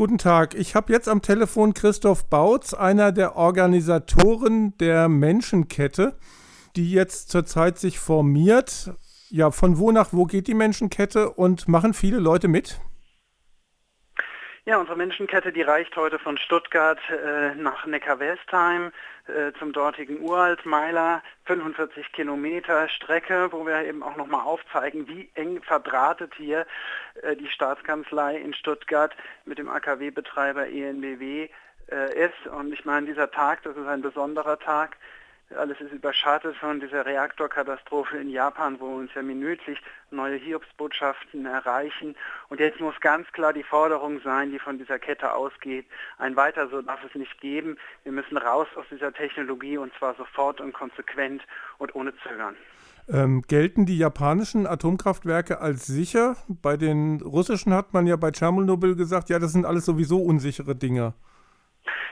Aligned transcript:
Guten 0.00 0.16
Tag, 0.16 0.54
ich 0.54 0.74
habe 0.74 0.94
jetzt 0.94 1.10
am 1.10 1.20
Telefon 1.20 1.74
Christoph 1.74 2.24
Bautz, 2.24 2.72
einer 2.72 3.12
der 3.12 3.36
Organisatoren 3.36 4.72
der 4.78 5.10
Menschenkette, 5.10 6.16
die 6.74 6.90
jetzt 6.90 7.28
zurzeit 7.28 7.78
sich 7.78 7.98
formiert. 7.98 8.94
Ja, 9.28 9.50
von 9.50 9.76
wo 9.76 9.92
nach 9.92 10.14
wo 10.14 10.24
geht 10.24 10.46
die 10.46 10.54
Menschenkette 10.54 11.28
und 11.28 11.68
machen 11.68 11.92
viele 11.92 12.16
Leute 12.16 12.48
mit? 12.48 12.80
Ja, 14.70 14.78
unsere 14.78 14.96
Menschenkette, 14.96 15.52
die 15.52 15.62
reicht 15.62 15.96
heute 15.96 16.20
von 16.20 16.38
Stuttgart 16.38 17.00
äh, 17.10 17.56
nach 17.56 17.86
Neckar-Westheim 17.86 18.92
äh, 19.26 19.50
zum 19.58 19.72
dortigen 19.72 20.20
Uraltmeiler, 20.20 21.24
45 21.46 22.12
Kilometer 22.12 22.88
Strecke, 22.88 23.48
wo 23.50 23.66
wir 23.66 23.84
eben 23.84 24.04
auch 24.04 24.14
nochmal 24.14 24.42
aufzeigen, 24.42 25.08
wie 25.08 25.28
eng 25.34 25.60
verdrahtet 25.60 26.34
hier 26.36 26.68
äh, 27.22 27.34
die 27.34 27.48
Staatskanzlei 27.48 28.36
in 28.36 28.54
Stuttgart 28.54 29.12
mit 29.44 29.58
dem 29.58 29.68
AKW-Betreiber 29.68 30.68
ENBW 30.68 31.48
äh, 31.90 32.26
ist. 32.26 32.46
Und 32.46 32.72
ich 32.72 32.84
meine, 32.84 33.06
dieser 33.06 33.28
Tag, 33.28 33.64
das 33.64 33.76
ist 33.76 33.88
ein 33.88 34.02
besonderer 34.02 34.60
Tag, 34.60 34.98
alles 35.56 35.80
ist 35.80 35.92
überschattet 35.92 36.56
von 36.56 36.80
dieser 36.80 37.04
Reaktorkatastrophe 37.04 38.18
in 38.18 38.30
Japan, 38.30 38.78
wo 38.78 38.86
uns 38.86 39.10
ja 39.14 39.22
minütlich 39.22 39.78
neue 40.10 40.36
Hiobsbotschaften 40.36 41.44
erreichen. 41.46 42.14
Und 42.48 42.60
jetzt 42.60 42.80
muss 42.80 42.94
ganz 43.00 43.26
klar 43.32 43.52
die 43.52 43.62
Forderung 43.62 44.20
sein, 44.22 44.50
die 44.52 44.58
von 44.58 44.78
dieser 44.78 44.98
Kette 44.98 45.34
ausgeht, 45.34 45.86
ein 46.18 46.36
weiter 46.36 46.68
so 46.68 46.82
darf 46.82 47.00
es 47.04 47.14
nicht 47.14 47.40
geben. 47.40 47.76
Wir 48.04 48.12
müssen 48.12 48.36
raus 48.36 48.68
aus 48.76 48.86
dieser 48.90 49.12
Technologie 49.12 49.76
und 49.76 49.92
zwar 49.98 50.14
sofort 50.14 50.60
und 50.60 50.72
konsequent 50.72 51.42
und 51.78 51.94
ohne 51.94 52.12
Zögern. 52.22 52.56
Ähm, 53.08 53.42
gelten 53.42 53.86
die 53.86 53.98
japanischen 53.98 54.66
Atomkraftwerke 54.66 55.60
als 55.60 55.86
sicher? 55.86 56.36
Bei 56.48 56.76
den 56.76 57.20
russischen 57.22 57.74
hat 57.74 57.92
man 57.92 58.06
ja 58.06 58.16
bei 58.16 58.30
Tschernobyl 58.30 58.94
gesagt, 58.94 59.30
ja, 59.30 59.40
das 59.40 59.52
sind 59.52 59.66
alles 59.66 59.84
sowieso 59.84 60.22
unsichere 60.22 60.76
Dinge. 60.76 61.14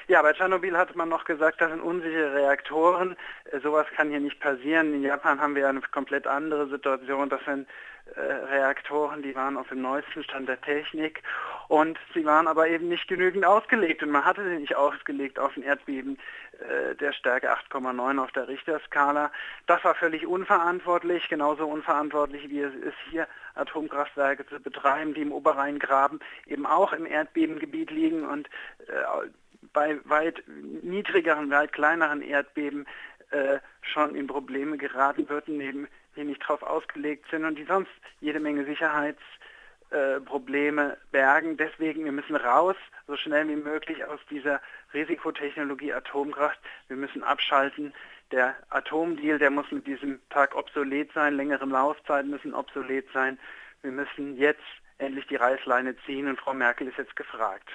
Ja, 0.08 0.22
bei 0.22 0.32
Tschernobyl 0.32 0.74
hat 0.74 0.96
man 0.96 1.10
noch 1.10 1.26
gesagt, 1.26 1.60
das 1.60 1.70
sind 1.70 1.82
unsichere 1.82 2.32
Reaktoren. 2.32 3.14
Äh, 3.52 3.60
sowas 3.60 3.87
kann 3.95 4.09
hier 4.09 4.20
nicht 4.20 4.40
passieren. 4.40 4.95
In 4.95 5.02
Japan 5.02 5.38
haben 5.38 5.54
wir 5.54 5.68
eine 5.68 5.82
komplett 5.82 6.26
andere 6.26 6.66
Situation. 6.68 7.28
Das 7.28 7.45
sind 7.45 7.68
äh, 8.16 8.20
Reaktoren, 8.20 9.20
die 9.20 9.34
waren 9.34 9.59
auf 9.59 9.68
dem 9.68 9.82
neuesten 9.82 10.24
Stand 10.24 10.48
der 10.48 10.59
Technik 10.62 11.23
und 11.68 11.98
sie 12.15 12.24
waren 12.24 12.48
aber 12.48 12.68
eben 12.68 12.88
nicht 12.88 13.06
genügend 13.06 13.45
ausgelegt 13.45 14.02
und 14.02 14.10
man 14.10 14.24
hatte 14.24 14.42
sie 14.48 14.56
nicht 14.56 14.76
ausgelegt 14.76 15.38
auf 15.38 15.54
ein 15.59 15.62
Erdbeben 15.62 16.18
äh, 16.59 16.95
der 16.95 17.12
Stärke 17.12 17.52
8,9 17.52 18.18
auf 18.18 18.32
der 18.32 18.48
Richterskala. 18.48 19.30
Das 19.66 19.84
war 19.84 19.95
völlig 19.95 20.26
unverantwortlich, 20.26 21.28
genauso 21.28 21.66
unverantwortlich 21.66 22.48
wie 22.48 22.62
es 22.62 22.74
ist 22.76 22.96
hier 23.10 23.28
Atomkraftwerke 23.56 24.46
zu 24.46 24.59
betreiben, 24.59 25.12
die 25.12 25.22
im 25.22 25.32
Oberrheingraben 25.32 26.20
eben 26.46 26.65
auch 26.65 26.95
im 26.95 27.04
Erdbebengebiet 27.04 27.90
liegen 27.90 28.26
und 28.26 28.48
äh, 28.87 29.28
bei 29.73 29.99
weit 30.05 30.43
niedrigeren, 30.83 31.51
weit 31.51 31.73
kleineren 31.73 32.23
Erdbeben 32.23 32.87
äh, 33.30 33.59
schon 33.83 34.15
in 34.15 34.27
Probleme 34.27 34.79
geraten 34.79 35.29
würden, 35.29 35.61
eben 35.61 35.87
die 36.16 36.24
nicht 36.24 36.43
darauf 36.43 36.63
ausgelegt 36.63 37.27
sind 37.30 37.45
und 37.45 37.57
die 37.57 37.65
sonst 37.65 37.91
jede 38.21 38.41
Menge 38.41 38.65
Sicherheitsprobleme 38.65 40.93
äh, 40.93 40.96
bergen. 41.13 41.57
Deswegen, 41.57 42.05
wir 42.05 42.13
müssen 42.13 42.37
raus, 42.37 42.77
so 43.07 43.16
schnell 43.16 43.49
wie 43.49 43.57
möglich 43.57 44.05
aus 44.05 44.21
dieser 44.30 44.61
Risikotechnologie 44.93 45.93
Atomkraft. 45.93 46.59
Wir 46.89 46.96
müssen 46.96 47.23
abschalten. 47.23 47.95
Der 48.30 48.57
Atomdeal, 48.69 49.39
der 49.39 49.51
muss 49.51 49.71
mit 49.71 49.87
diesem 49.87 50.21
Tag 50.29 50.55
obsolet 50.55 51.11
sein, 51.15 51.35
längere 51.35 51.65
Laufzeiten 51.65 52.30
müssen 52.30 52.52
obsolet 52.52 53.07
sein. 53.13 53.39
Wir 53.83 53.93
müssen 53.93 54.37
jetzt 54.37 54.61
endlich 54.99 55.27
die 55.29 55.37
Reißleine 55.37 55.96
ziehen 56.05 56.29
und 56.29 56.39
Frau 56.39 56.52
Merkel 56.52 56.89
ist 56.89 56.99
jetzt 56.99 57.16
gefragt. 57.16 57.71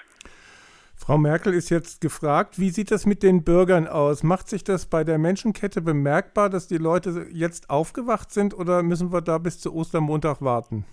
Frau 1.06 1.18
Merkel 1.18 1.54
ist 1.54 1.70
jetzt 1.70 2.00
gefragt, 2.00 2.60
wie 2.60 2.70
sieht 2.70 2.90
das 2.90 3.06
mit 3.06 3.24
den 3.24 3.44
Bürgern 3.44 3.90
aus? 3.90 4.24
Macht 4.24 4.48
sich 4.48 4.64
das 4.64 4.86
bei 4.86 5.04
der 5.04 5.18
Menschenkette 5.18 5.82
bemerkbar, 5.82 6.50
dass 6.50 6.70
die 6.70 6.78
Leute 6.78 7.28
jetzt 7.30 7.70
aufgewacht 7.70 8.32
sind 8.32 8.54
oder 8.54 8.84
müssen 8.84 9.12
wir 9.12 9.20
da 9.20 9.38
bis 9.38 9.60
zu 9.60 9.76
Ostermontag 9.76 10.42
warten? 10.42 10.86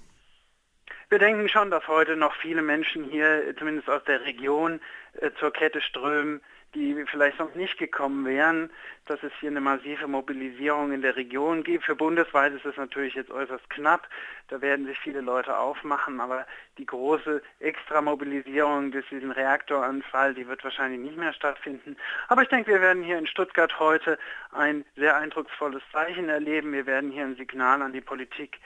Wir 1.10 1.20
denken 1.20 1.48
schon, 1.48 1.70
dass 1.70 1.86
heute 1.86 2.16
noch 2.16 2.34
viele 2.34 2.60
Menschen 2.60 3.04
hier, 3.04 3.54
zumindest 3.56 3.88
aus 3.88 4.02
der 4.02 4.24
Region, 4.24 4.80
äh, 5.20 5.30
zur 5.38 5.52
Kette 5.52 5.80
strömen, 5.80 6.40
die 6.74 7.04
vielleicht 7.10 7.38
sonst 7.38 7.56
nicht 7.56 7.78
gekommen 7.78 8.24
wären, 8.24 8.70
dass 9.06 9.22
es 9.22 9.32
hier 9.40 9.50
eine 9.50 9.60
massive 9.60 10.06
Mobilisierung 10.06 10.92
in 10.92 11.02
der 11.02 11.16
Region 11.16 11.64
gibt. 11.64 11.84
Für 11.84 11.96
bundesweit 11.96 12.52
ist 12.52 12.64
es 12.64 12.76
natürlich 12.76 13.14
jetzt 13.14 13.30
äußerst 13.30 13.68
knapp. 13.70 14.08
Da 14.48 14.60
werden 14.60 14.86
sich 14.86 14.98
viele 14.98 15.20
Leute 15.20 15.58
aufmachen, 15.58 16.20
aber 16.20 16.46
die 16.78 16.86
große 16.86 17.42
Extramobilisierung 17.58 18.92
durch 18.92 19.08
diesen 19.08 19.32
Reaktoranfall, 19.32 20.34
die 20.34 20.46
wird 20.46 20.62
wahrscheinlich 20.62 21.00
nicht 21.00 21.16
mehr 21.16 21.32
stattfinden. 21.32 21.96
Aber 22.28 22.42
ich 22.42 22.48
denke, 22.48 22.70
wir 22.70 22.80
werden 22.80 23.02
hier 23.02 23.18
in 23.18 23.26
Stuttgart 23.26 23.78
heute 23.80 24.18
ein 24.52 24.84
sehr 24.96 25.16
eindrucksvolles 25.16 25.82
Zeichen 25.92 26.28
erleben. 26.28 26.72
Wir 26.72 26.86
werden 26.86 27.10
hier 27.10 27.24
ein 27.24 27.36
Signal 27.36 27.82
an 27.82 27.92
die 27.92 28.00
Politik 28.00 28.60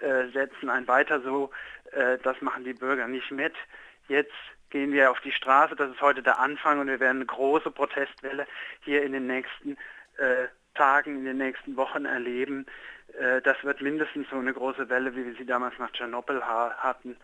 äh, 0.00 0.28
setzen, 0.28 0.68
ein 0.68 0.86
weiter 0.88 1.22
so, 1.22 1.50
äh, 1.92 2.18
das 2.22 2.40
machen 2.42 2.64
die 2.64 2.74
Bürger 2.74 3.08
nicht 3.08 3.30
mit. 3.30 3.54
Jetzt 4.08 4.32
gehen 4.70 4.92
wir 4.92 5.10
auf 5.10 5.20
die 5.20 5.32
Straße. 5.32 5.76
Das 5.76 5.90
ist 5.90 6.00
heute 6.00 6.22
der 6.22 6.38
Anfang 6.38 6.80
und 6.80 6.88
wir 6.88 7.00
werden 7.00 7.18
eine 7.18 7.26
große 7.26 7.70
Protestwelle 7.70 8.46
hier 8.84 9.02
in 9.02 9.12
den 9.12 9.26
nächsten 9.26 9.76
äh, 10.18 10.48
Tagen, 10.74 11.18
in 11.18 11.24
den 11.24 11.38
nächsten 11.38 11.76
Wochen 11.76 12.04
erleben. 12.04 12.66
Äh, 13.18 13.40
das 13.42 13.56
wird 13.62 13.80
mindestens 13.80 14.28
so 14.30 14.36
eine 14.36 14.52
große 14.52 14.88
Welle, 14.88 15.14
wie 15.14 15.24
wir 15.24 15.34
sie 15.34 15.46
damals 15.46 15.78
nach 15.78 15.90
Tschernobyl 15.92 16.42
ha 16.42 16.74
hatten. 16.78 17.16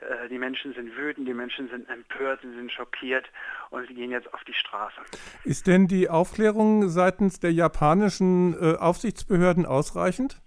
Äh, 0.00 0.28
die 0.28 0.38
Menschen 0.38 0.74
sind 0.74 0.96
wütend, 0.96 1.28
die 1.28 1.34
Menschen 1.34 1.68
sind 1.68 1.88
empört, 1.88 2.40
sie 2.42 2.54
sind 2.54 2.72
schockiert 2.72 3.26
und 3.70 3.86
sie 3.88 3.94
gehen 3.94 4.10
jetzt 4.10 4.32
auf 4.32 4.42
die 4.44 4.54
Straße. 4.54 5.00
Ist 5.44 5.66
denn 5.66 5.86
die 5.86 6.08
Aufklärung 6.08 6.88
seitens 6.88 7.40
der 7.40 7.52
japanischen 7.52 8.54
äh, 8.54 8.76
Aufsichtsbehörden 8.76 9.66
ausreichend? 9.66 10.40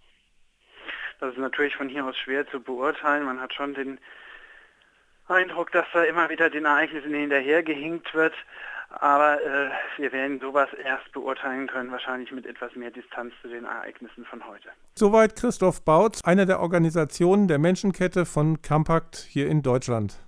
Das 1.20 1.32
ist 1.32 1.40
natürlich 1.40 1.76
von 1.76 1.90
hier 1.90 2.06
aus 2.06 2.18
schwer 2.18 2.48
zu 2.50 2.60
beurteilen. 2.60 3.26
Man 3.26 3.40
hat 3.40 3.54
schon 3.54 3.74
den 3.74 4.00
Eindruck, 5.28 5.72
dass 5.72 5.86
da 5.94 6.04
immer 6.04 6.30
wieder 6.30 6.50
den 6.50 6.66
Ereignissen 6.66 7.14
hinterhergehinkt 7.14 8.14
wird. 8.14 8.34
Aber 8.90 9.42
äh, 9.44 9.70
wir 9.98 10.12
werden 10.14 10.40
sowas 10.40 10.70
erst 10.84 11.12
beurteilen 11.12 11.68
können, 11.68 11.92
wahrscheinlich 11.92 12.32
mit 12.32 12.46
etwas 12.46 12.74
mehr 12.76 12.90
Distanz 12.90 13.34
zu 13.42 13.50
den 13.50 13.66
Ereignissen 13.66 14.24
von 14.26 14.48
heute. 14.48 14.70
Soweit 14.96 15.36
Christoph 15.36 15.84
Bautz, 15.84 16.24
einer 16.24 16.46
der 16.46 16.62
Organisationen 16.62 17.48
der 17.50 17.60
Menschenkette 17.60 18.26
von 18.26 18.62
Compact 18.62 19.18
hier 19.18 19.48
in 19.48 19.62
Deutschland. 19.62 20.27